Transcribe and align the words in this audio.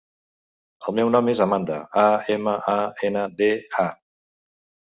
El 0.87 0.95
meu 0.99 1.11
nom 1.15 1.29
és 1.33 1.41
Amanda: 1.45 1.77
a, 2.05 2.07
ema, 2.37 2.57
a, 2.73 2.75
ena, 3.11 3.29
de, 3.43 3.55
a. 3.85 3.87